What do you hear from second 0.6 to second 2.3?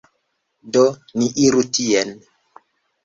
Do, ni iru tien